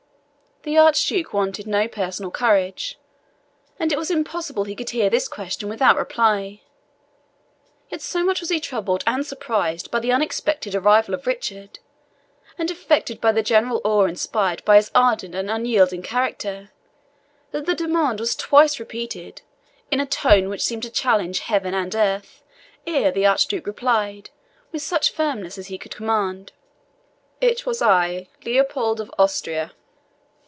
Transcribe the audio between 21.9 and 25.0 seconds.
earth, ere the Archduke replied, with